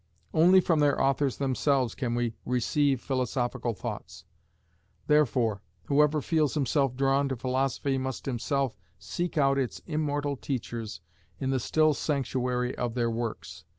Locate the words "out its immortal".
9.37-10.37